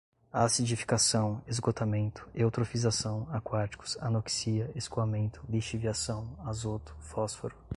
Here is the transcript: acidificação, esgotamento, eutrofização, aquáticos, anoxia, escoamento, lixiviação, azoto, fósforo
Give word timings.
acidificação, 0.33 1.43
esgotamento, 1.45 2.27
eutrofização, 2.33 3.27
aquáticos, 3.31 3.95
anoxia, 4.01 4.71
escoamento, 4.75 5.43
lixiviação, 5.47 6.35
azoto, 6.43 6.95
fósforo 6.99 7.55